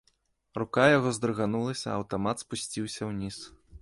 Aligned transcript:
Рука 0.61 0.85
яго 0.97 1.11
здрыганулася, 1.17 1.87
аўтамат 1.99 2.37
спусціўся 2.47 3.01
ўніз. 3.11 3.37